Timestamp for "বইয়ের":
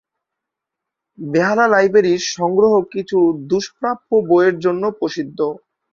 4.29-4.55